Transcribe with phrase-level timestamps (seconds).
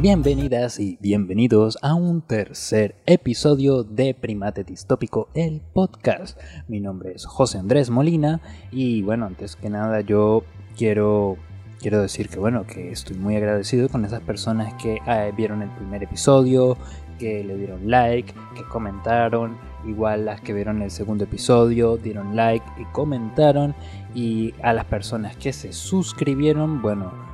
[0.00, 6.40] Bienvenidas y bienvenidos a un tercer episodio de Primate Distópico, el podcast.
[6.68, 8.40] Mi nombre es José Andrés Molina
[8.70, 10.44] y bueno, antes que nada yo
[10.76, 11.36] quiero
[11.80, 15.70] quiero decir que bueno, que estoy muy agradecido con esas personas que eh, vieron el
[15.70, 16.78] primer episodio,
[17.18, 22.64] que le dieron like, que comentaron, igual las que vieron el segundo episodio, dieron like
[22.80, 23.74] y comentaron
[24.14, 27.27] y a las personas que se suscribieron, bueno,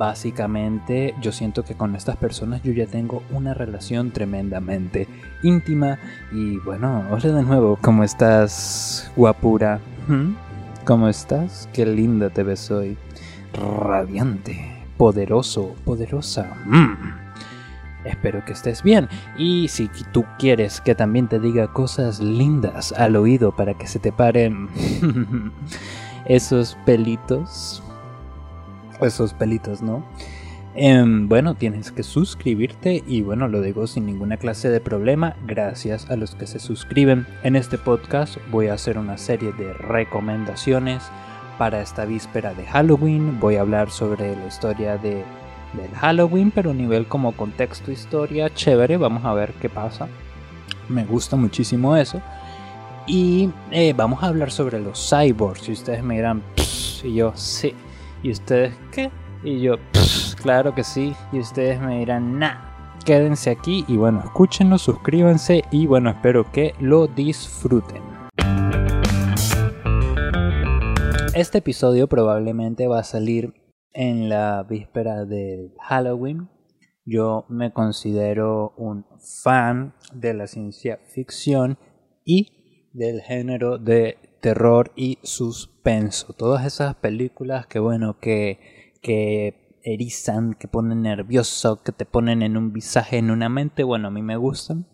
[0.00, 5.06] básicamente yo siento que con estas personas yo ya tengo una relación tremendamente
[5.42, 5.98] íntima
[6.32, 9.78] y bueno, hola de nuevo, ¿cómo estás, guapura?
[10.08, 10.36] ¿Mm?
[10.86, 11.68] ¿Cómo estás?
[11.74, 12.96] Qué linda te ves hoy.
[13.52, 16.50] Radiante, poderoso, poderosa.
[16.64, 18.06] Mm.
[18.06, 19.06] Espero que estés bien.
[19.36, 23.98] Y si tú quieres que también te diga cosas lindas al oído para que se
[23.98, 24.70] te paren
[26.24, 27.82] esos pelitos.
[29.00, 30.04] Esos pelitos, ¿no?
[30.74, 36.08] Em, bueno, tienes que suscribirte y bueno, lo digo sin ninguna clase de problema, gracias
[36.10, 37.26] a los que se suscriben.
[37.42, 41.02] En este podcast voy a hacer una serie de recomendaciones
[41.58, 43.40] para esta víspera de Halloween.
[43.40, 45.24] Voy a hablar sobre la historia de
[45.72, 50.08] del Halloween, pero a nivel como contexto, historia, chévere, vamos a ver qué pasa.
[50.88, 52.20] Me gusta muchísimo eso.
[53.06, 55.68] Y eh, vamos a hablar sobre los cyborgs.
[55.68, 56.42] Y ustedes me dirán,
[57.02, 57.74] y yo, sí.
[58.22, 59.10] ¿Y ustedes qué?
[59.42, 59.76] Y yo,
[60.42, 61.14] claro que sí.
[61.32, 62.98] Y ustedes me dirán, nah.
[63.04, 68.02] Quédense aquí y bueno, escúchenlo, suscríbanse y bueno, espero que lo disfruten.
[71.34, 73.54] Este episodio probablemente va a salir
[73.94, 76.50] en la víspera del Halloween.
[77.06, 79.06] Yo me considero un
[79.42, 81.78] fan de la ciencia ficción
[82.26, 82.59] y
[82.92, 86.32] del género de terror y suspenso.
[86.32, 92.56] Todas esas películas que bueno, que, que erizan, que ponen nervioso, que te ponen en
[92.56, 94.86] un visaje, en una mente, bueno, a mí me gustan.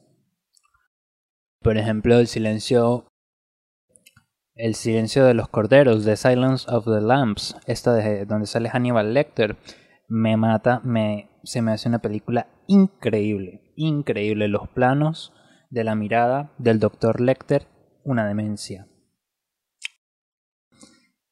[1.60, 3.06] Por ejemplo, El silencio
[4.56, 9.12] el silencio de los corderos, The Silence of the Lambs, esta de donde sale Hannibal
[9.12, 9.56] Lecter,
[10.08, 14.48] me mata, me, se me hace una película increíble, increíble.
[14.48, 15.34] Los planos
[15.68, 17.20] de la mirada del Dr.
[17.20, 17.66] Lecter,
[18.06, 18.88] una demencia.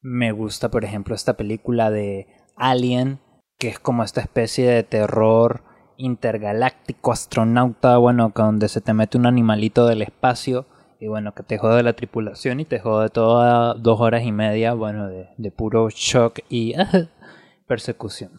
[0.01, 3.19] Me gusta, por ejemplo, esta película de Alien,
[3.57, 5.63] que es como esta especie de terror
[5.97, 10.67] intergaláctico astronauta, bueno, donde se te mete un animalito del espacio
[10.99, 14.73] y bueno, que te jode la tripulación y te jode toda dos horas y media,
[14.73, 16.73] bueno, de, puro shock y
[17.67, 18.31] persecución.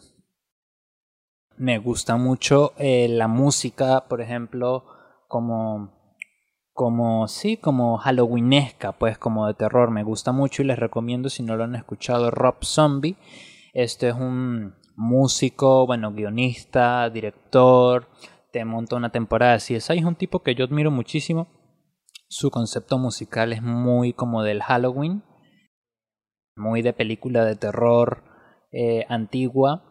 [1.57, 4.85] Me gusta mucho eh, la música, por ejemplo,
[5.27, 5.96] como,
[6.77, 9.91] como, sí, como halloweenesca, pues como de terror.
[9.91, 13.17] Me gusta mucho y les recomiendo si no lo han escuchado, Rob Zombie.
[13.73, 18.07] Este es un músico, bueno, guionista, director,
[18.53, 19.97] te monta una temporada de CSI.
[19.97, 21.47] Es un tipo que yo admiro muchísimo
[22.29, 25.23] su concepto musical es muy como del Halloween,
[26.55, 28.23] muy de película de terror
[28.71, 29.83] eh, antigua.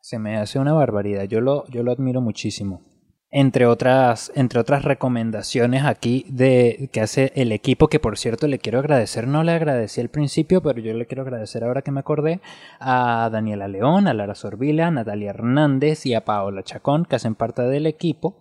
[0.00, 2.89] Se me hace una barbaridad, yo lo, yo lo admiro muchísimo.
[3.32, 8.58] Entre otras, entre otras recomendaciones aquí de, que hace el equipo, que por cierto le
[8.58, 12.00] quiero agradecer, no le agradecí al principio, pero yo le quiero agradecer ahora que me
[12.00, 12.40] acordé,
[12.80, 17.36] a Daniela León, a Lara Sorbila, a Natalia Hernández y a Paola Chacón, que hacen
[17.36, 18.34] parte del equipo.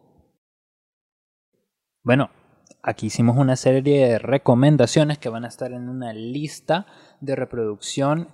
[2.04, 2.32] Bueno,
[2.82, 6.88] aquí hicimos una serie de recomendaciones que van a estar en una lista
[7.22, 8.30] de reproducción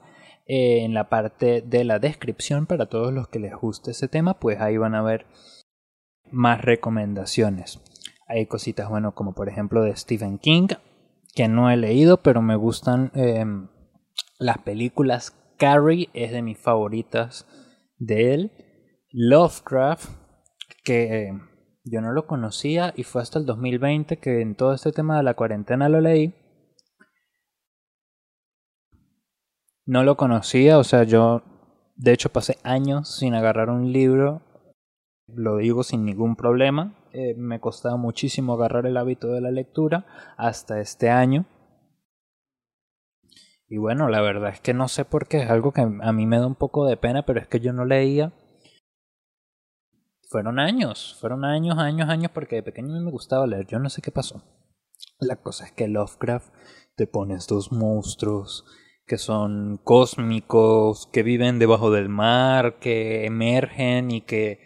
[0.47, 4.39] eh, en la parte de la descripción para todos los que les guste ese tema,
[4.39, 5.25] pues ahí van a ver
[6.35, 7.81] más recomendaciones.
[8.27, 10.67] Hay cositas, bueno, como por ejemplo de Stephen King,
[11.33, 13.69] que no he leído, pero me gustan em,
[14.37, 15.31] las películas.
[15.57, 17.47] Carrie es de mis favoritas
[17.97, 18.51] de él.
[19.11, 20.09] Lovecraft,
[20.83, 21.31] que
[21.85, 25.23] yo no lo conocía y fue hasta el 2020 que en todo este tema de
[25.23, 26.33] la cuarentena lo leí.
[29.85, 31.43] No lo conocía, o sea, yo
[31.95, 34.41] de hecho pasé años sin agarrar un libro,
[35.27, 40.05] lo digo sin ningún problema, eh, me costaba muchísimo agarrar el hábito de la lectura
[40.37, 41.45] hasta este año.
[43.67, 46.25] Y bueno, la verdad es que no sé por qué, es algo que a mí
[46.25, 48.33] me da un poco de pena, pero es que yo no leía
[50.35, 54.01] fueron años, fueron años, años, años, porque de pequeño me gustaba leer, yo no sé
[54.01, 54.43] qué pasó.
[55.19, 56.53] La cosa es que Lovecraft
[56.95, 58.65] te pone estos monstruos
[59.05, 64.59] que son cósmicos, que viven debajo del mar, que emergen y que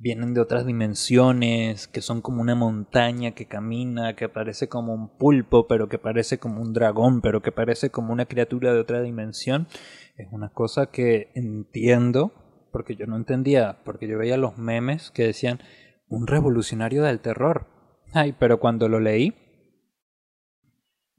[0.00, 5.16] vienen de otras dimensiones, que son como una montaña que camina, que parece como un
[5.18, 9.02] pulpo, pero que parece como un dragón, pero que parece como una criatura de otra
[9.02, 9.68] dimensión.
[10.16, 12.32] Es una cosa que entiendo
[12.72, 15.60] porque yo no entendía, porque yo veía los memes que decían
[16.08, 17.66] un revolucionario del terror.
[18.14, 19.34] Ay, pero cuando lo leí,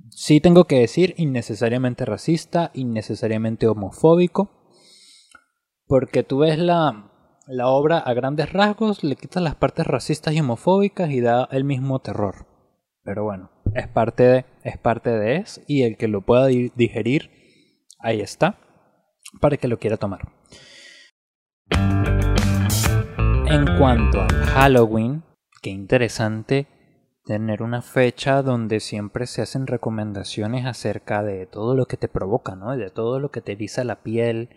[0.10, 4.50] sí tengo que decir innecesariamente racista, innecesariamente homofóbico,
[5.86, 7.11] porque tú ves la,
[7.51, 11.65] la obra a grandes rasgos, le quitas las partes racistas y homofóbicas y da el
[11.65, 12.48] mismo terror.
[13.03, 17.30] Pero bueno, es parte de, es parte de y el que lo pueda digerir,
[18.00, 18.57] ahí está,
[19.42, 20.21] para que lo quiera tomar.
[23.48, 25.24] En cuanto a Halloween,
[25.62, 26.68] qué interesante
[27.25, 32.56] tener una fecha donde siempre se hacen recomendaciones acerca de todo lo que te provoca,
[32.56, 32.77] ¿no?
[32.77, 34.50] De todo lo que te eriza la piel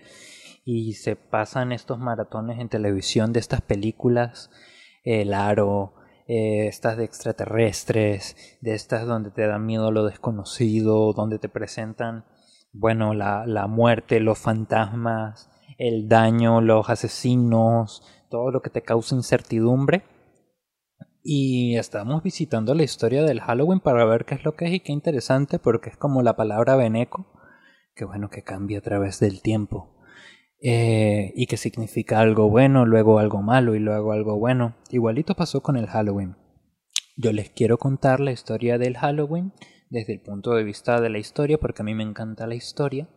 [0.64, 4.50] y se pasan estos maratones en televisión de estas películas,
[5.04, 5.94] El Aro,
[6.26, 12.24] eh, estas de extraterrestres, de estas donde te da miedo lo desconocido, donde te presentan,
[12.72, 19.14] bueno, la, la muerte, los fantasmas, el daño, los asesinos, todo lo que te causa
[19.14, 20.04] incertidumbre.
[21.22, 24.80] Y estamos visitando la historia del Halloween para ver qué es lo que es y
[24.80, 27.26] qué interesante porque es como la palabra veneco,
[27.94, 29.93] que bueno, que cambia a través del tiempo.
[30.66, 34.74] Eh, y que significa algo bueno, luego algo malo y luego algo bueno.
[34.90, 36.36] Igualito pasó con el Halloween.
[37.18, 39.52] Yo les quiero contar la historia del Halloween
[39.90, 43.10] desde el punto de vista de la historia porque a mí me encanta la historia.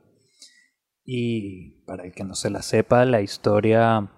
[1.06, 4.12] Y para el que no se la sepa, la historia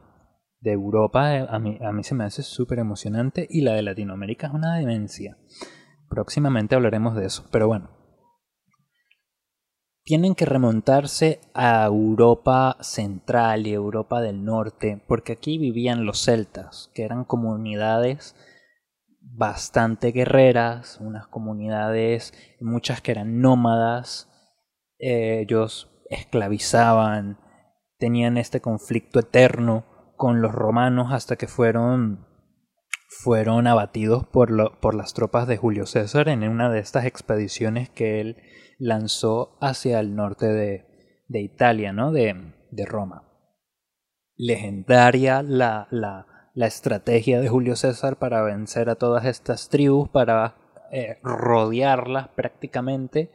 [0.60, 3.84] de Europa eh, a mí, a mí se me hace súper emocionante y la de
[3.84, 5.38] Latinoamérica es una demencia.
[6.10, 7.99] Próximamente hablaremos de eso, pero bueno
[10.04, 16.90] tienen que remontarse a Europa central y Europa del norte, porque aquí vivían los celtas,
[16.94, 18.36] que eran comunidades
[19.22, 24.28] bastante guerreras, unas comunidades, muchas que eran nómadas,
[24.98, 27.40] eh, ellos esclavizaban,
[27.98, 29.86] tenían este conflicto eterno
[30.18, 32.28] con los romanos hasta que fueron
[33.10, 38.22] fueron abatidos por, por las tropas de Julio César en una de estas expediciones que
[38.22, 38.38] él
[38.78, 40.86] lanzó hacia el norte de,
[41.28, 42.12] de Italia, ¿no?
[42.12, 43.24] De, de Roma.
[44.38, 50.56] Legendaria la, la, la, estrategia de Julio César para vencer a todas estas tribus, para
[50.92, 53.32] eh, rodearlas prácticamente.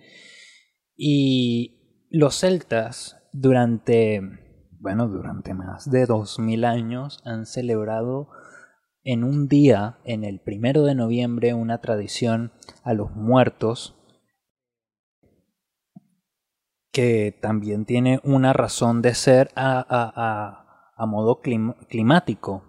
[0.97, 4.23] Y los celtas durante,
[4.81, 8.29] bueno, durante más de 2000 años han celebrado
[9.05, 12.53] en un día, en el primero de noviembre, una tradición
[12.83, 13.95] a los muertos
[16.91, 19.85] que también tiene una razón de ser a,
[20.97, 22.62] a, modo climático,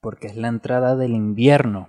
[0.00, 1.88] porque es la entrada del invierno.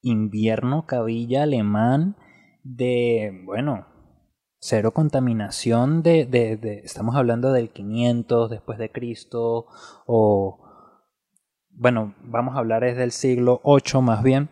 [0.00, 2.16] Invierno cabilla alemán
[2.64, 3.86] de, bueno,
[4.58, 9.66] cero contaminación de, de, de, estamos hablando del 500 después de Cristo
[10.06, 10.61] o
[11.72, 14.48] bueno vamos a hablar es del siglo 8 más bien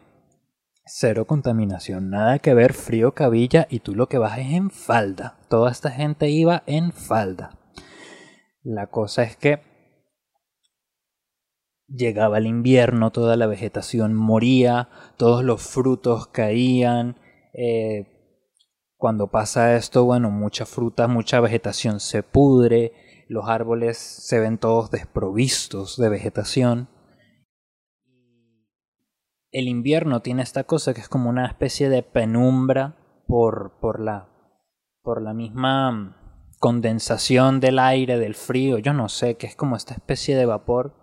[0.92, 5.38] Cero contaminación, nada que ver frío cabilla y tú lo que vas es en falda.
[5.48, 7.60] Toda esta gente iba en falda.
[8.64, 9.62] La cosa es que
[11.86, 17.20] llegaba el invierno, toda la vegetación moría, todos los frutos caían.
[17.52, 18.08] Eh,
[18.96, 22.92] cuando pasa esto, bueno, mucha fruta, mucha vegetación se pudre,
[23.28, 26.88] los árboles se ven todos desprovistos de vegetación
[29.52, 34.28] el invierno tiene esta cosa que es como una especie de penumbra por, por, la,
[35.02, 36.16] por la misma
[36.58, 40.94] condensación del aire, del frío, yo no sé, que es como esta especie de vapor,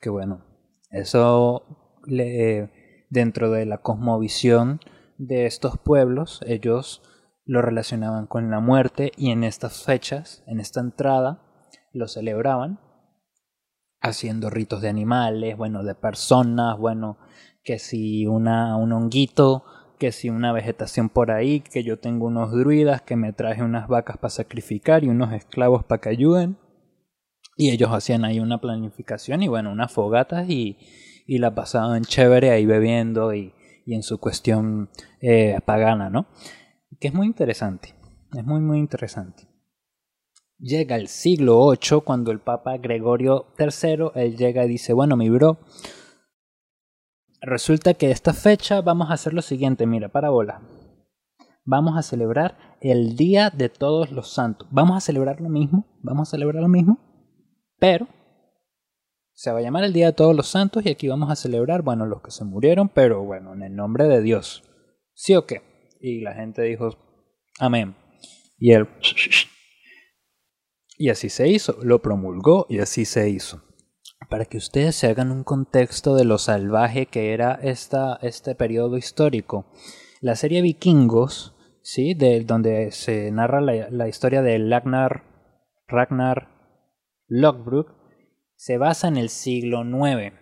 [0.00, 0.44] que bueno,
[0.90, 4.80] eso le, dentro de la cosmovisión
[5.16, 7.02] de estos pueblos, ellos
[7.44, 11.42] lo relacionaban con la muerte y en estas fechas, en esta entrada,
[11.92, 12.80] lo celebraban
[14.00, 17.18] haciendo ritos de animales, bueno, de personas, bueno,
[17.68, 19.62] que si una, un honguito,
[19.98, 23.88] que si una vegetación por ahí, que yo tengo unos druidas que me traje unas
[23.88, 26.56] vacas para sacrificar y unos esclavos para que ayuden.
[27.58, 30.78] Y ellos hacían ahí una planificación y bueno, unas fogatas y,
[31.26, 33.52] la pasaban chévere ahí bebiendo y,
[33.84, 34.88] y en su cuestión
[35.20, 36.26] eh, pagana, ¿no?
[36.98, 37.94] Que es muy interesante,
[38.34, 39.46] es muy muy interesante.
[40.58, 45.28] Llega el siglo VIII cuando el Papa Gregorio III, él llega y dice, bueno, mi
[45.28, 45.58] bro,
[47.40, 50.62] resulta que esta fecha vamos a hacer lo siguiente, mira, parábola.
[51.64, 54.66] Vamos a celebrar el Día de Todos los Santos.
[54.70, 56.98] Vamos a celebrar lo mismo, vamos a celebrar lo mismo,
[57.78, 58.08] pero
[59.32, 61.82] se va a llamar el Día de Todos los Santos y aquí vamos a celebrar,
[61.82, 64.64] bueno, los que se murieron, pero bueno, en el nombre de Dios.
[65.14, 65.62] ¿Sí o qué?
[66.00, 66.96] Y la gente dijo,
[67.58, 67.96] amén.
[68.56, 68.88] Y él...
[71.00, 73.62] Y así se hizo, lo promulgó y así se hizo.
[74.28, 78.96] Para que ustedes se hagan un contexto de lo salvaje que era esta, este periodo
[78.96, 79.66] histórico.
[80.20, 82.14] La serie Vikingos, ¿sí?
[82.14, 85.22] de, donde se narra la, historia de Ragnar,
[85.86, 86.48] Ragnar
[87.26, 87.94] Lockbrook,
[88.56, 90.34] se basa en el siglo IX.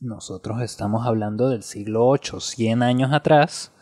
[0.00, 3.72] Nosotros estamos hablando del siglo VIII, 100 años atrás.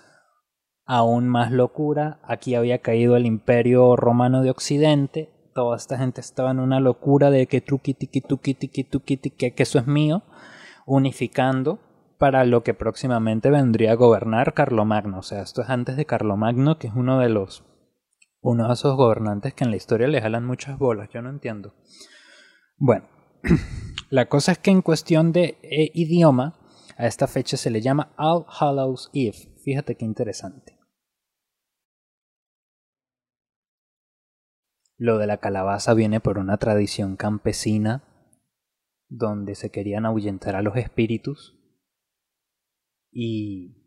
[0.87, 6.51] Aún más locura, aquí había caído el imperio romano de Occidente, toda esta gente estaba
[6.51, 10.23] en una locura de que truqui tiki tuki tiki tuki que eso es mío,
[10.87, 11.79] unificando
[12.19, 15.19] para lo que próximamente vendría a gobernar Carlomagno.
[15.19, 17.65] O sea, esto es antes de Carlomagno, que es uno de los
[18.41, 21.75] uno de esos gobernantes que en la historia le jalan muchas bolas, yo no entiendo.
[22.77, 23.07] Bueno,
[24.11, 26.55] la cosa es que en cuestión de eh, idioma,
[26.99, 29.55] a esta fecha se le llama All Hallows Eve.
[29.65, 30.74] Fíjate qué interesante.
[34.97, 38.05] Lo de la calabaza viene por una tradición campesina
[39.09, 41.59] donde se querían ahuyentar a los espíritus
[43.11, 43.85] y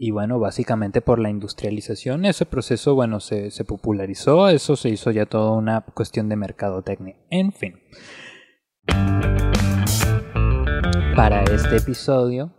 [0.00, 5.10] y bueno, básicamente por la industrialización, ese proceso, bueno, se, se, popularizó, eso se hizo
[5.10, 7.16] ya toda una cuestión de mercadotecnia.
[7.30, 7.80] En fin.
[11.16, 12.54] Para este episodio,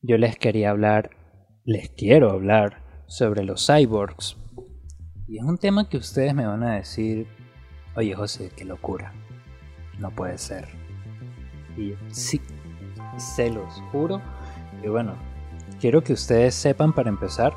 [0.00, 1.10] yo les quería hablar,
[1.64, 4.36] les quiero hablar sobre los cyborgs,
[5.28, 7.26] y es un tema que ustedes me van a decir,
[7.94, 9.12] oye José, qué locura.
[9.98, 10.68] No puede ser.
[11.76, 12.40] Y sí,
[13.16, 14.20] se los juro.
[14.82, 15.14] Y bueno,
[15.80, 17.54] quiero que ustedes sepan para empezar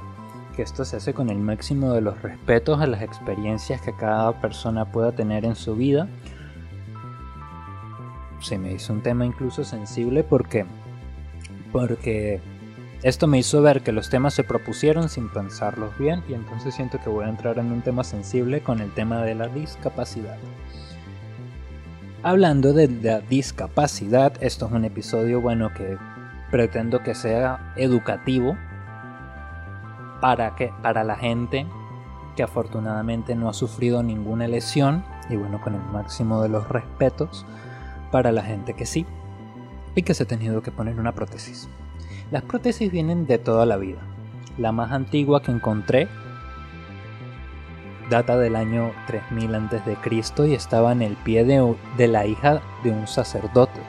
[0.56, 4.40] que esto se hace con el máximo de los respetos a las experiencias que cada
[4.40, 6.08] persona pueda tener en su vida.
[8.40, 10.66] Se me hizo un tema incluso sensible porque
[11.72, 12.42] porque
[13.06, 16.98] esto me hizo ver que los temas se propusieron sin pensarlos bien y entonces siento
[17.00, 20.38] que voy a entrar en un tema sensible con el tema de la discapacidad.
[22.24, 26.00] Hablando de la discapacidad, esto es un episodio bueno que
[26.50, 28.58] pretendo que sea educativo
[30.20, 31.68] para que para la gente
[32.36, 37.46] que afortunadamente no ha sufrido ninguna lesión y bueno con el máximo de los respetos
[38.12, 39.06] para la gente que sí
[39.94, 41.70] y que se ha tenido que poner una prótesis.
[42.32, 44.00] Las prótesis vienen de toda la vida.
[44.58, 46.08] La más antigua que encontré
[48.10, 50.48] data del año 3000 a.C.
[50.48, 53.80] y estaba en el pie de, la hija de un sacerdote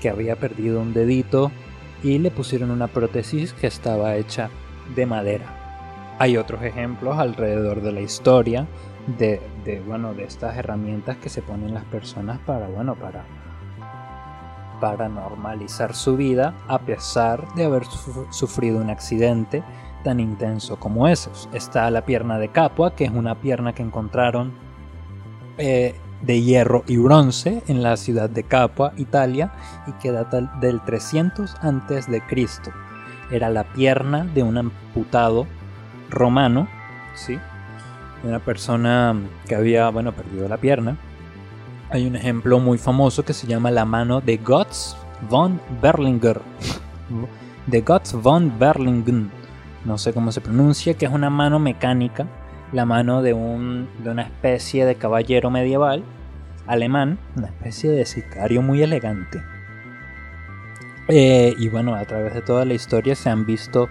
[0.00, 1.50] que había perdido un dedito
[2.02, 4.50] y le pusieron una prótesis que estaba hecha
[4.94, 6.16] de madera.
[6.18, 8.66] Hay otros ejemplos alrededor de la historia
[9.18, 13.24] de, de, bueno, de estas herramientas que se ponen las personas para, bueno, para
[14.80, 17.84] para normalizar su vida a pesar de haber
[18.30, 19.62] sufrido un accidente
[20.04, 21.30] tan intenso como ese.
[21.52, 24.52] Está la pierna de Capua, que es una pierna que encontraron
[25.58, 29.52] eh, de hierro y bronce en la ciudad de Capua, Italia,
[29.86, 32.70] y que data del 300 antes de Cristo.
[33.30, 35.46] Era la pierna de un amputado
[36.10, 36.68] romano,
[37.14, 37.38] ¿sí?
[38.24, 39.14] Una persona
[39.46, 40.96] que había, bueno, perdido la pierna
[41.90, 44.96] hay un ejemplo muy famoso que se llama la mano de Gotts
[45.28, 46.40] von Berlinger.
[47.66, 49.30] de Gotts von Berlingen.
[49.84, 52.26] No sé cómo se pronuncia, que es una mano mecánica.
[52.72, 56.04] La mano de, un, de una especie de caballero medieval
[56.66, 57.18] alemán.
[57.36, 59.42] Una especie de sicario muy elegante.
[61.08, 63.88] Eh, y bueno, a través de toda la historia se han visto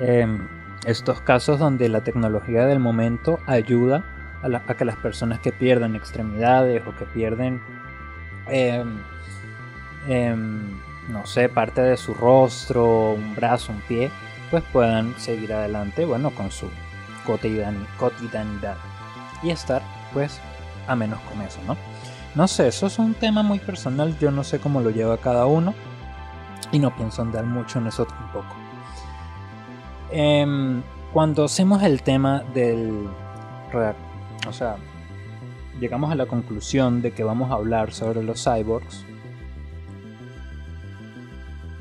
[0.00, 0.48] em,
[0.86, 4.02] estos casos donde la tecnología del momento ayuda
[4.42, 7.60] a, que las personas que pierden extremidades o que pierden,
[8.46, 8.98] em,
[10.08, 10.78] em,
[11.08, 14.10] no sé, parte de su rostro, un brazo, un pie,
[14.50, 16.68] pues puedan seguir adelante, bueno, con su
[17.26, 18.76] cotidianidad
[19.42, 20.40] y estar, pues,
[20.86, 21.76] a menos con eso, ¿no?
[22.34, 25.46] No sé, eso es un tema muy personal, yo no sé cómo lo lleva cada
[25.46, 25.74] uno
[26.72, 28.54] y no pienso andar mucho en eso tampoco.
[30.10, 33.08] Em, cuando hacemos el tema del
[34.46, 34.76] o sea,
[35.80, 39.04] llegamos a la conclusión de que vamos a hablar sobre los cyborgs.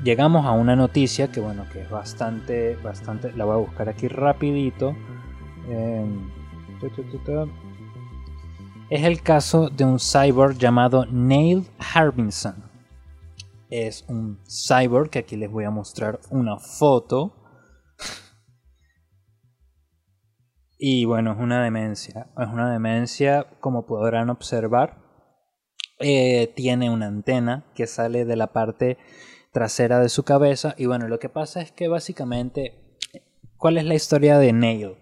[0.04, 4.08] Llegamos a una noticia que bueno, que es bastante, bastante, la voy a buscar aquí
[4.08, 4.96] rapidito.
[5.70, 6.30] Em,
[8.90, 12.56] es el caso de un cyborg llamado Neil Harbinson.
[13.70, 17.34] Es un cyborg que aquí les voy a mostrar una foto
[20.78, 22.28] Y bueno, es una demencia.
[22.38, 24.98] Es una demencia, como podrán observar.
[26.00, 28.98] Eh, tiene una antena que sale de la parte
[29.52, 30.76] trasera de su cabeza.
[30.78, 32.98] Y bueno, lo que pasa es que básicamente,
[33.58, 34.98] ¿cuál es la historia de Neil?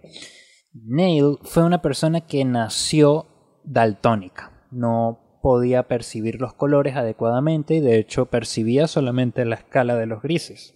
[0.74, 3.28] Neil fue una persona que nació
[3.66, 4.68] daltónica.
[4.72, 10.22] No podía percibir los colores adecuadamente y de hecho percibía solamente la escala de los
[10.22, 10.76] grises.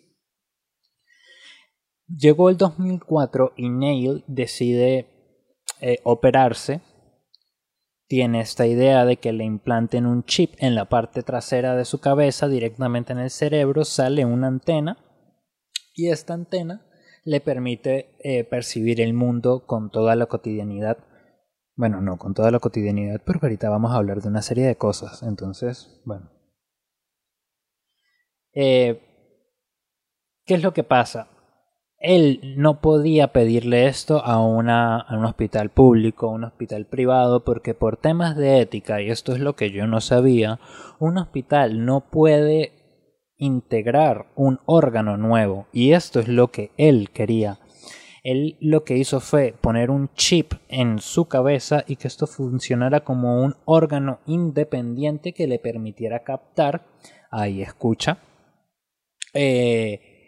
[2.15, 5.07] Llegó el 2004 y Neil decide
[5.79, 6.81] eh, operarse.
[8.07, 11.99] Tiene esta idea de que le implanten un chip en la parte trasera de su
[11.99, 14.97] cabeza directamente en el cerebro, sale una antena
[15.93, 16.87] y esta antena
[17.23, 20.97] le permite eh, percibir el mundo con toda la cotidianidad.
[21.75, 24.77] Bueno, no con toda la cotidianidad, porque ahorita vamos a hablar de una serie de
[24.77, 25.21] cosas.
[25.21, 26.31] Entonces, bueno.
[28.53, 29.01] Eh,
[30.45, 31.29] ¿Qué es lo que pasa?
[31.99, 34.69] Él no podía pedirle esto a, un
[35.25, 39.57] hospital público, a un hospital privado, porque por temas de ética, y esto es lo
[39.57, 40.59] que yo no sabía,
[40.99, 42.71] un hospital no puede
[43.37, 45.67] integrar un órgano nuevo.
[45.73, 47.59] Y esto es lo que él quería.
[48.23, 53.01] Él lo que hizo fue poner un chip en su cabeza y que esto funcionara
[53.01, 56.85] como un órgano independiente que le permitiera captar,
[57.29, 58.19] ahí escucha,
[59.33, 60.18] eh,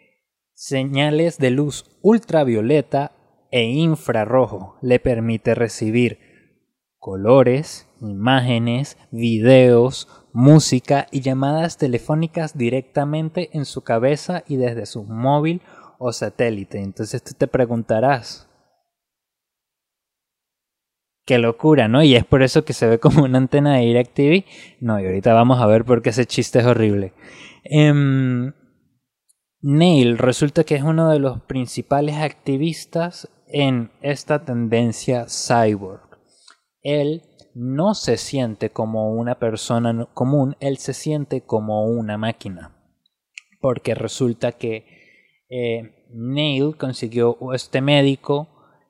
[0.62, 3.10] señales de luz ultravioleta
[3.50, 4.78] e infrarrojo.
[4.80, 6.20] Le permite recibir
[6.98, 15.62] colores, imágenes, videos, música y llamadas telefónicas directamente en su cabeza y desde su móvil
[15.98, 16.78] o satélite.
[16.78, 18.48] Entonces tú te preguntarás,
[21.26, 22.04] qué locura, ¿no?
[22.04, 24.44] Y es por eso que se ve como una antena de DirecTV.
[24.78, 27.14] No, y ahorita vamos a ver por qué ese chiste es horrible.
[27.64, 28.52] Em,
[29.62, 36.18] Neil resulta que es uno de los principales activistas en esta tendencia cyborg.
[36.82, 37.22] Él
[37.54, 42.76] no se siente como una persona común, él se siente como una máquina.
[43.60, 48.48] Porque resulta que eh, Neil consiguió este médico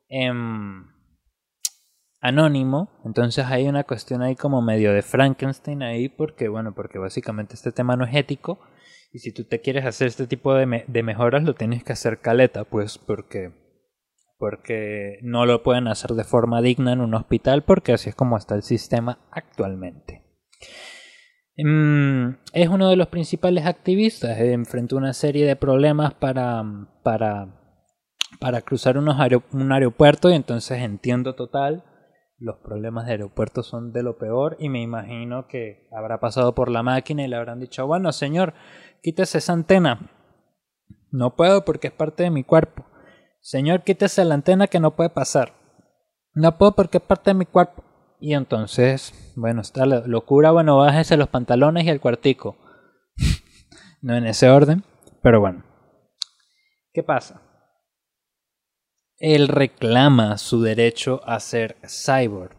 [0.09, 0.87] em,
[2.23, 7.57] anónimo, entonces hay una cuestión ahí como medio de Frankenstein ahí, porque bueno, porque básicamente
[7.57, 8.59] este tema no es ético,
[9.13, 12.21] y si tú te quieres hacer este tipo de, de mejoras lo tienes que hacer
[12.21, 13.53] caleta, pues porque
[14.39, 18.37] porque no lo pueden hacer de forma digna en un hospital porque así es como
[18.37, 20.25] está el sistema actualmente.
[21.57, 26.65] Mm, es uno de los principales activistas, eh, enfrentó una serie de problemas para,
[27.05, 27.55] para,
[28.41, 31.85] para cruzar un aeropuerto y entonces entiendo total,
[32.43, 36.71] los problemas de aeropuerto son de lo peor y me imagino que habrá pasado por
[36.71, 38.53] la máquina y le habrán dicho, bueno señor,
[39.01, 40.11] quítese esa antena.
[41.13, 42.85] No puedo porque es parte de mi cuerpo.
[43.41, 45.53] Señor, quítese la antena que no puede pasar.
[46.35, 47.85] No puedo porque es parte de mi cuerpo.
[48.19, 52.57] Y entonces, bueno, está la locura, bueno, bájese los pantalones y el cuartico.
[54.03, 54.85] no en ese orden,
[55.23, 55.65] pero bueno.
[56.93, 57.42] ¿Qué pasa?
[59.23, 62.57] Él reclama su derecho a ser cyborg.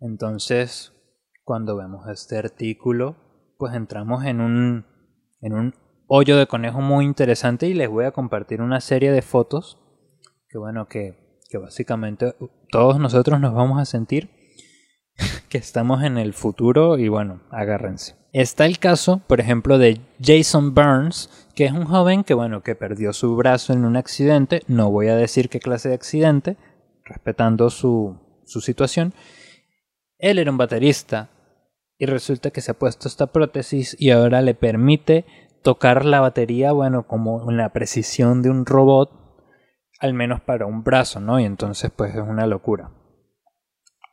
[0.00, 0.92] Entonces,
[1.44, 3.14] cuando vemos este artículo,
[3.58, 4.86] pues entramos en un,
[5.40, 5.74] en un
[6.08, 9.80] hoyo de conejo muy interesante y les voy a compartir una serie de fotos
[10.48, 12.34] que bueno, que, que básicamente
[12.72, 14.30] todos nosotros nos vamos a sentir
[15.48, 18.16] que estamos en el futuro y bueno, agárrense.
[18.32, 22.74] Está el caso, por ejemplo, de Jason Burns, que es un joven que bueno, que
[22.74, 26.56] perdió su brazo en un accidente, no voy a decir qué clase de accidente,
[27.04, 29.14] respetando su, su situación.
[30.18, 31.30] Él era un baterista
[31.96, 35.24] y resulta que se ha puesto esta prótesis y ahora le permite
[35.62, 39.10] tocar la batería, bueno, como en la precisión de un robot
[39.98, 41.40] al menos para un brazo, ¿no?
[41.40, 42.92] Y entonces pues es una locura.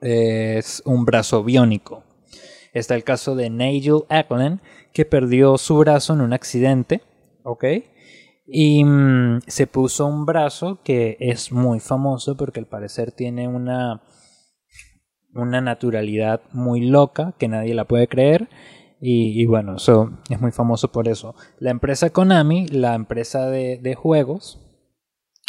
[0.08, 2.04] Es un brazo biónico.
[2.74, 4.60] Está el caso de Nigel Ackland,
[4.94, 7.02] que perdió su brazo en un accidente.
[8.46, 14.04] Y mm, se puso un brazo que es muy famoso porque al parecer tiene una,
[15.34, 18.48] una naturalidad muy loca que nadie la puede creer.
[19.02, 21.34] Y, bueno, eso es muy famoso por eso.
[21.58, 24.65] La empresa Konami, la empresa de, de juegos,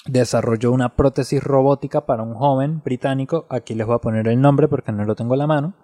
[0.06, 4.68] desarrolló una prótesis robótica para un joven británico, aquí les voy a poner el nombre
[4.68, 5.74] porque no lo tengo a la mano,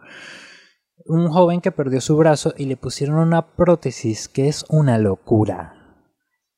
[1.04, 5.74] un joven que perdió su brazo y le pusieron una prótesis que es una locura.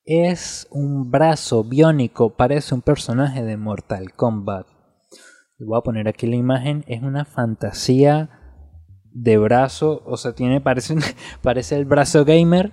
[0.05, 4.67] Es un brazo biónico, parece un personaje de Mortal Kombat.
[5.59, 8.29] Les voy a poner aquí la imagen, es una fantasía
[9.13, 10.97] de brazo, o sea, tiene parece,
[11.43, 12.73] parece el brazo gamer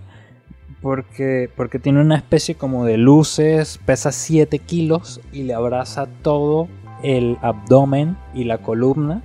[0.82, 6.67] porque, porque tiene una especie como de luces, pesa 7 kilos y le abraza todo
[7.04, 9.22] el abdomen y la columna.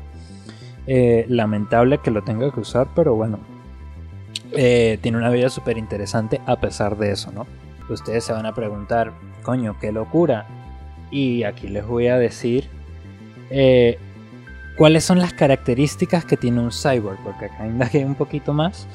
[0.87, 3.41] Eh, lamentable que lo tenga que usar, pero bueno,
[4.53, 7.47] eh, tiene una vida súper interesante a pesar de eso, ¿no?
[7.89, 10.47] Ustedes se van a preguntar, coño, qué locura.
[11.11, 12.69] Y aquí les voy a decir,
[13.51, 13.99] eh,
[14.77, 17.19] ¿Cuáles son las características que tiene un cyborg?
[17.25, 18.87] Porque acá indagué un poquito más.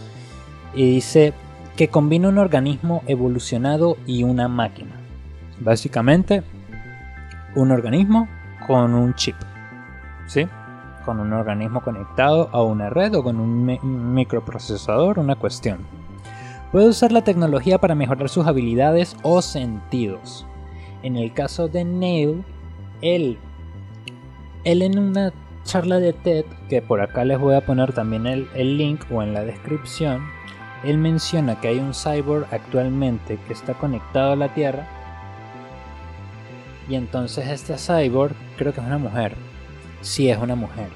[0.76, 1.34] Y dice
[1.76, 4.92] que combina un organismo evolucionado y una máquina.
[5.60, 6.44] Básicamente,
[7.56, 8.28] un organismo
[8.68, 9.36] con un chip.
[10.28, 10.48] ¿Sí?
[11.06, 15.80] Con un organismo conectado a una red o con un microprocesador, una cuestión.
[16.72, 20.46] Puede usar la tecnología para mejorar sus habilidades o sentidos.
[21.04, 22.46] En el caso de Neil,
[23.02, 23.38] él,
[24.64, 28.48] él en una charla de TED, que por acá les voy a poner también el,
[28.56, 30.22] el link o en la descripción,
[30.84, 34.88] él menciona que hay un cyborg actualmente que está conectado a la Tierra
[36.90, 39.36] y entonces este cyborg, creo que es una mujer,
[40.02, 40.90] sí es una mujer,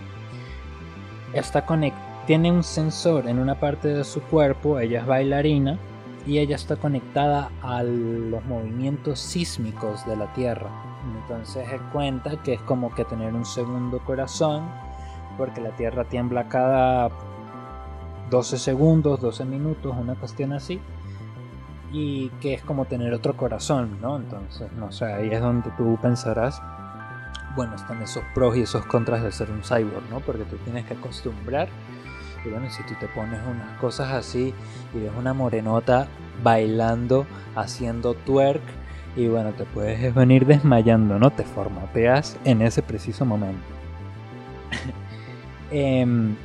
[1.33, 1.65] está
[2.25, 5.77] tiene un sensor en una parte de su cuerpo, ella es bailarina
[6.25, 10.69] y ella está conectada a los movimientos sísmicos de la Tierra.
[11.21, 14.67] Entonces él cuenta que es como que tener un segundo corazón,
[15.37, 17.09] porque la Tierra tiembla cada
[18.29, 20.79] 12 segundos, 12 minutos, una cuestión así.
[21.91, 24.17] Y que es como tener otro corazón, ¿no?
[24.17, 26.61] Entonces, no sé, ahí es donde tú pensarás,
[27.55, 30.19] bueno, están esos pros y esos contras de ser un cyborg, ¿no?
[30.19, 31.69] Porque tú tienes que acostumbrar.
[32.45, 34.53] Y bueno, si tú te pones unas cosas así
[34.93, 36.07] y ves una morenota
[36.43, 38.61] bailando, haciendo twerk,
[39.15, 41.31] y bueno, te puedes venir desmayando, ¿no?
[41.31, 43.63] Te formateas en ese preciso momento.
[45.71, 46.35] eh,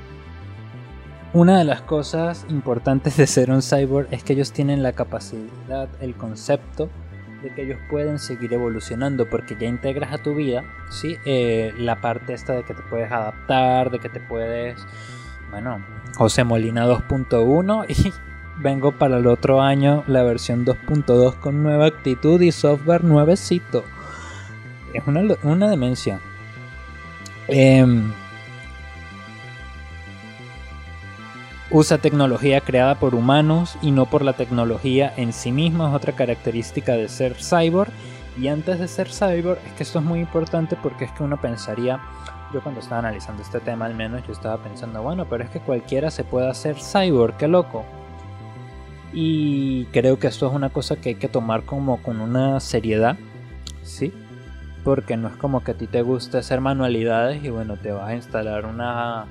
[1.33, 5.89] una de las cosas importantes de ser un cyborg es que ellos tienen la capacidad,
[6.01, 6.89] el concepto
[7.43, 11.17] de que ellos pueden seguir evolucionando porque ya integras a tu vida, ¿sí?
[11.25, 14.79] Eh, la parte esta de que te puedes adaptar, de que te puedes,
[15.51, 15.85] bueno,
[16.17, 18.13] José Molina 2.1 y
[18.61, 23.85] vengo para el otro año la versión 2.2 con nueva actitud y software nuevecito.
[24.93, 26.21] Es una, una demencia.
[27.47, 27.87] Eh,
[31.73, 36.15] Usa tecnología creada por humanos y no por la tecnología en sí misma, es otra
[36.15, 37.93] característica de ser cyborg.
[38.37, 41.41] Y antes de ser cyborg, es que esto es muy importante porque es que uno
[41.41, 42.01] pensaría,
[42.53, 45.61] yo cuando estaba analizando este tema al menos, yo estaba pensando, bueno, pero es que
[45.61, 47.85] cualquiera se puede hacer cyborg, qué loco.
[49.13, 53.17] Y creo que esto es una cosa que hay que tomar como con una seriedad,
[53.85, 54.13] ¿sí?
[54.83, 58.09] Porque no es como que a ti te guste hacer manualidades y bueno, te vas
[58.09, 59.27] a instalar una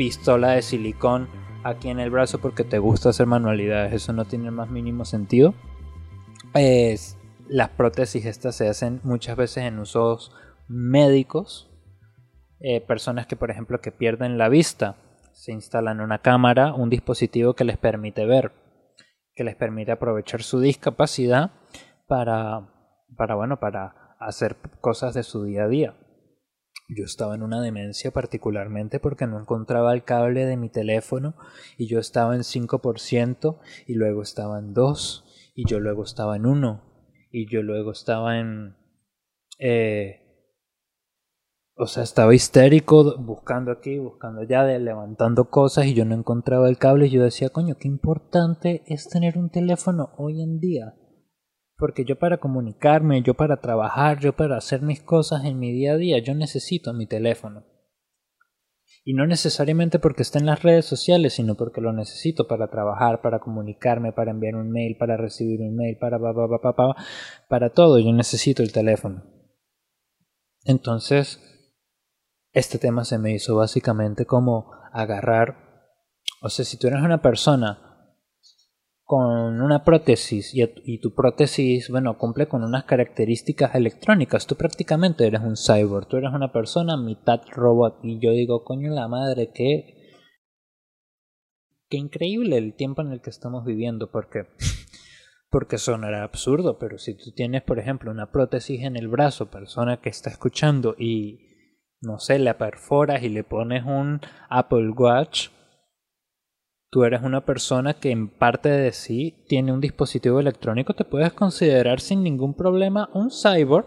[0.00, 1.28] pistola de silicón
[1.62, 3.92] aquí en el brazo porque te gusta hacer manualidades.
[3.92, 5.52] Eso no tiene el más mínimo sentido.
[6.54, 7.18] Es,
[7.50, 10.34] las prótesis estas se hacen muchas veces en usos
[10.68, 11.70] médicos.
[12.60, 14.96] Eh, personas que por ejemplo que pierden la vista
[15.34, 18.52] se instalan una cámara, un dispositivo que les permite ver,
[19.34, 21.50] que les permite aprovechar su discapacidad
[22.06, 22.70] para,
[23.18, 25.94] para bueno, para hacer cosas de su día a día.
[26.94, 31.36] Yo estaba en una demencia particularmente porque no encontraba el cable de mi teléfono
[31.78, 36.46] y yo estaba en 5% y luego estaba en 2 y yo luego estaba en
[36.46, 36.82] 1
[37.30, 38.76] y yo luego estaba en...
[39.58, 40.16] Eh,
[41.76, 46.76] o sea, estaba histérico buscando aquí, buscando allá, levantando cosas y yo no encontraba el
[46.76, 50.94] cable y yo decía, coño, qué importante es tener un teléfono hoy en día.
[51.80, 55.94] Porque yo para comunicarme, yo para trabajar, yo para hacer mis cosas en mi día
[55.94, 57.64] a día, yo necesito mi teléfono.
[59.02, 63.22] Y no necesariamente porque esté en las redes sociales, sino porque lo necesito para trabajar,
[63.22, 66.94] para comunicarme, para enviar un mail, para recibir un mail, para pa,
[67.48, 69.24] para todo, yo necesito el teléfono.
[70.64, 71.40] Entonces,
[72.52, 75.86] este tema se me hizo básicamente como agarrar,
[76.42, 77.89] o sea, si tú eres una persona
[79.10, 85.40] con una prótesis y, tu prótesis, bueno, cumple con unas características electrónicas, tú prácticamente eres
[85.40, 89.96] un cyborg, tú eres una persona mitad robot y yo digo, coño la madre, qué,
[91.88, 94.46] qué increíble el tiempo en el que estamos viviendo, porque
[95.50, 100.00] porque sonará absurdo, pero si tú tienes, por ejemplo, una prótesis en el brazo, persona
[100.00, 101.48] que está escuchando y
[102.00, 105.48] no sé, la perforas y le pones un Apple Watch,
[106.90, 111.32] tú eres una persona que en parte de sí tiene un dispositivo electrónico, te puedes
[111.32, 113.86] considerar sin ningún problema un cyborg.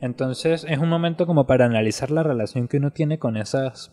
[0.00, 3.92] Entonces es un momento como para analizar la relación que uno tiene con esas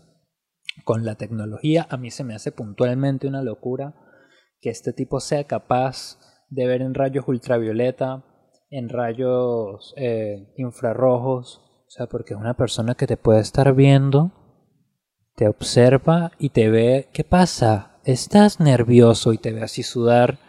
[0.83, 1.87] con la tecnología.
[1.89, 3.95] A mí se me hace puntualmente una locura
[4.59, 8.25] que este tipo sea capaz de ver en rayos ultravioleta,
[8.69, 14.42] en rayos eh, infrarrojos, o sea, porque es una persona que te puede estar viendo
[15.35, 17.99] te observa y te ve, ¿qué pasa?
[18.03, 20.39] ¿Estás nervioso y te ve así sudar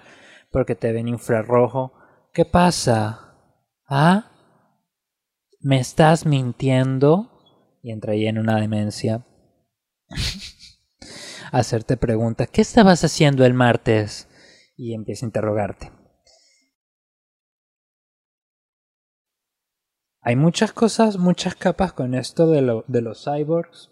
[0.51, 1.93] porque te ven infrarrojo?
[2.33, 3.35] ¿Qué pasa?
[3.89, 4.31] ¿Ah?
[5.61, 7.31] ¿Me estás mintiendo?
[7.85, 9.27] y entra ahí en una demencia.
[11.53, 12.49] hacerte preguntas.
[12.51, 14.27] ¿Qué estabas haciendo el martes?
[14.75, 15.93] Y empieza a interrogarte.
[20.23, 23.91] Hay muchas cosas, muchas capas con esto de, de los cyborgs.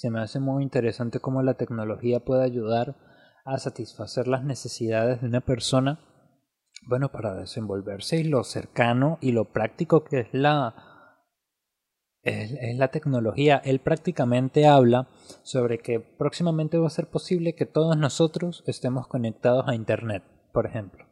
[0.00, 2.96] Se me hace muy interesante cómo la tecnología puede ayudar
[3.44, 6.00] a satisfacer las necesidades de una persona,
[6.88, 10.74] bueno, para desenvolverse y lo cercano y lo práctico que es la,
[12.22, 13.60] es, la tecnología.
[13.62, 15.10] Él prácticamente habla
[15.42, 20.22] sobre que próximamente va a ser posible que todos nosotros estemos conectados a Internet,
[20.54, 21.04] por ejemplo.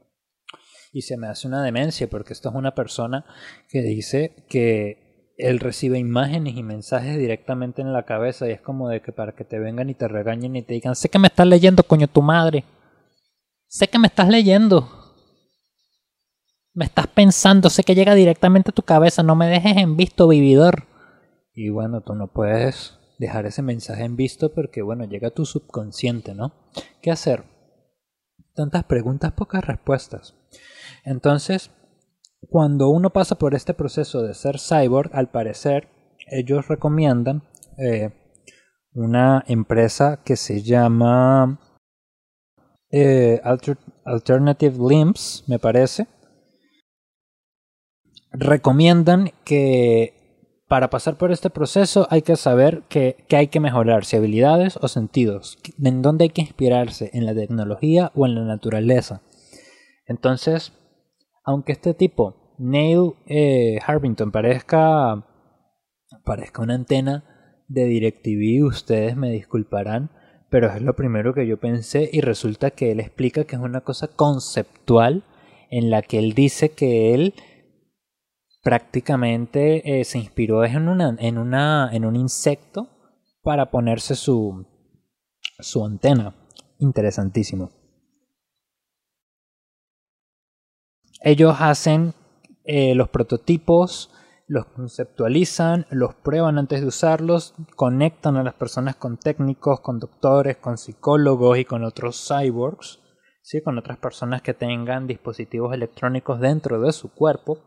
[0.94, 3.26] Y se me hace una demencia porque esto es una persona
[3.68, 5.07] que dice que
[5.38, 9.32] él recibe imágenes y mensajes directamente en la cabeza y es como de que para
[9.32, 12.08] que te vengan y te regañen y te digan, sé que me estás leyendo, coño,
[12.08, 12.64] tu madre.
[13.68, 14.88] Sé que me estás leyendo.
[16.74, 20.26] Me estás pensando, sé que llega directamente a tu cabeza, no me dejes en visto,
[20.26, 20.84] vividor.
[21.54, 25.44] Y bueno, tú no puedes dejar ese mensaje en visto porque, bueno, llega a tu
[25.44, 26.52] subconsciente, ¿no?
[27.00, 27.44] ¿Qué hacer?
[28.54, 30.34] Tantas preguntas, pocas respuestas.
[31.04, 31.70] Entonces,
[32.40, 35.88] cuando uno pasa por este proceso de ser cyborg, al parecer,
[36.30, 37.42] ellos recomiendan
[37.78, 38.10] eh,
[38.92, 41.60] una empresa que se llama
[42.90, 43.40] eh,
[44.04, 46.06] Alternative Limbs, me parece.
[48.32, 50.14] Recomiendan que
[50.68, 54.88] para pasar por este proceso hay que saber que, hay que mejorar, si habilidades o
[54.88, 59.22] sentidos, en dónde hay que inspirarse, en la tecnología o en la naturaleza.
[60.06, 60.72] Entonces,
[61.48, 65.26] aunque este tipo, Neil eh, Harvington, parezca,
[66.22, 67.24] parezca una antena
[67.68, 70.10] de DirecTV, ustedes me disculparán,
[70.50, 73.80] pero es lo primero que yo pensé y resulta que él explica que es una
[73.80, 75.24] cosa conceptual
[75.70, 77.32] en la que él dice que él
[78.62, 80.86] prácticamente eh, se inspiró en,
[81.18, 82.90] en, una, en un insecto
[83.42, 84.66] para ponerse su,
[85.60, 86.34] su antena.
[86.78, 87.77] Interesantísimo.
[91.20, 92.14] Ellos hacen
[92.64, 94.10] eh, los prototipos,
[94.46, 100.56] los conceptualizan, los prueban antes de usarlos, conectan a las personas con técnicos, con doctores,
[100.56, 103.00] con psicólogos y con otros cyborgs,
[103.42, 103.60] ¿sí?
[103.62, 107.58] con otras personas que tengan dispositivos electrónicos dentro de su cuerpo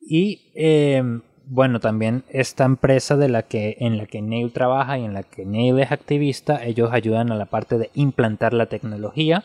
[0.00, 5.04] y em, bueno, también esta empresa de la que, en la que Neil trabaja y
[5.04, 9.44] en la que Neil es activista, ellos ayudan a la parte de implantar la tecnología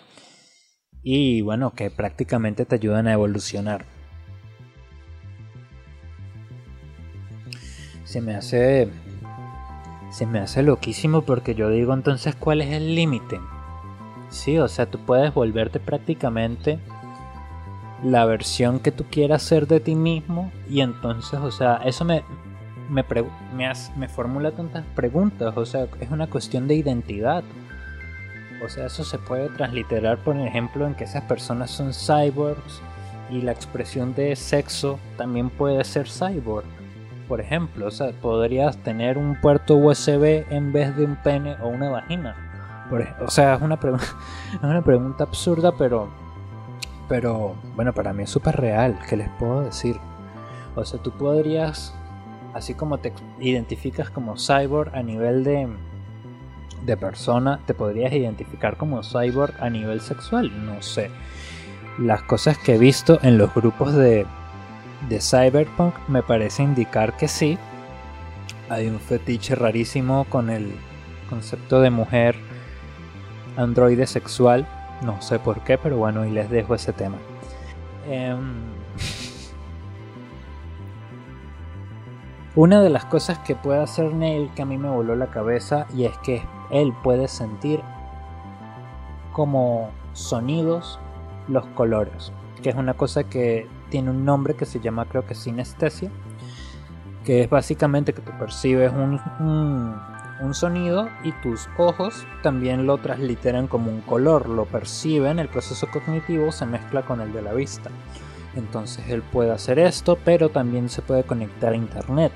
[1.09, 3.85] y bueno, que prácticamente te ayudan a evolucionar.
[8.03, 8.89] Se me hace
[10.11, 13.39] se me hace loquísimo porque yo digo entonces cuál es el límite.
[14.27, 16.77] Sí, o sea, tú puedes volverte prácticamente
[18.03, 22.25] la versión que tú quieras ser de ti mismo y entonces, o sea, eso me,
[22.89, 23.05] me,
[23.55, 27.45] me, me formula tantas preguntas, o sea, es una cuestión de identidad.
[28.63, 32.81] O sea, eso se puede transliterar, por ejemplo, en que esas personas son cyborgs
[33.29, 36.65] y la expresión de sexo también puede ser cyborg.
[37.27, 41.67] Por ejemplo, o sea, podrías tener un puerto USB en vez de un pene o
[41.67, 42.35] una vagina.
[43.21, 43.75] o sea, es una,
[44.53, 46.09] es una pregunta absurda, pero
[47.07, 49.97] pero bueno, para mí es súper real, ¿qué les puedo decir?
[50.75, 51.93] O sea, tú podrías,
[52.53, 55.69] así como te identificas como cyborg a nivel de,
[56.87, 61.11] de persona, te podrías identificar como cyborg a nivel sexual, no sé.
[61.99, 64.25] Las cosas que he visto en los grupos de,
[65.07, 67.59] de cyberpunk me parece indicar que sí.
[68.69, 70.73] Hay un fetiche rarísimo con el
[71.29, 72.35] concepto de mujer
[73.55, 74.67] androide sexual
[75.01, 77.17] no sé por qué, pero bueno, y les dejo ese tema.
[78.07, 78.63] Em,
[82.55, 85.87] una de las cosas que puede hacer Neil que a mí me voló la cabeza
[85.95, 86.41] y es que
[86.71, 87.81] él puede sentir
[89.33, 90.99] como sonidos
[91.47, 95.35] los colores, que es una cosa que tiene un nombre que se llama creo que
[95.35, 96.11] sinestesia,
[97.23, 99.19] que es básicamente que tú percibes un
[100.39, 105.87] un sonido y tus ojos también lo transliteran como un color, lo perciben, el proceso
[105.91, 107.89] cognitivo se mezcla con el de la vista.
[108.55, 112.31] Entonces él puede hacer esto, pero también se puede conectar a internet.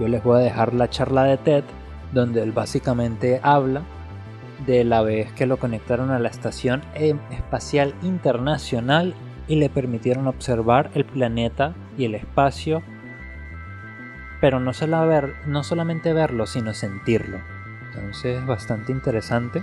[0.00, 1.64] Yo les voy a dejar la charla de TED,
[2.12, 3.82] donde él básicamente habla
[4.66, 9.14] de la vez que lo conectaron a la Estación Espacial Internacional
[9.46, 12.82] y le permitieron observar el planeta y el espacio
[14.40, 17.40] pero no, solo ver, no solamente verlo, sino sentirlo.
[17.86, 19.62] Entonces es bastante interesante.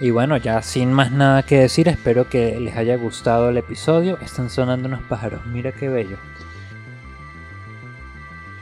[0.00, 4.18] Y bueno, ya sin más nada que decir, espero que les haya gustado el episodio.
[4.20, 6.16] Están sonando unos pájaros, mira qué bello.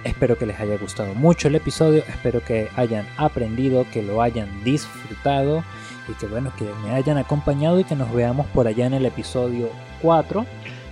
[0.05, 4.63] Espero que les haya gustado mucho el episodio, espero que hayan aprendido, que lo hayan
[4.63, 5.65] disfrutado
[6.09, 9.07] y que bueno, que me hayan acompañado y que nos veamos por allá en el
[9.07, 9.69] episodio
[10.01, 10.47] 4,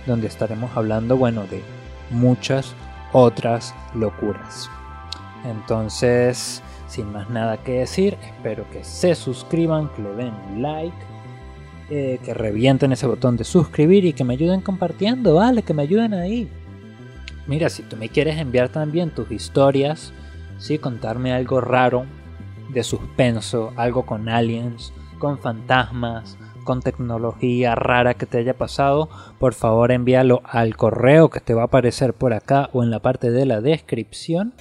[0.05, 1.63] donde estaremos hablando, bueno, de
[2.09, 2.75] muchas
[3.13, 4.69] otras locuras.
[5.45, 10.97] Entonces, sin más nada que decir, espero que se suscriban, que le den like,
[11.89, 15.83] eh, que revienten ese botón de suscribir y que me ayuden compartiendo, vale, que me
[15.83, 16.49] ayuden ahí.
[17.47, 20.11] Mira, si tú me quieres enviar también tus historias,
[20.57, 20.77] ¿sí?
[20.77, 22.05] contarme algo raro,
[22.69, 29.53] de suspenso, algo con aliens, con fantasmas, con tecnología rara que te haya pasado, por
[29.53, 33.31] favor envíalo al correo que te va a aparecer por acá o en la parte
[33.31, 34.53] de la descripción.